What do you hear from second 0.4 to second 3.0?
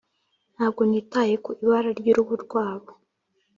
ntabwo nitaye ku ibara ryuruhu rwabo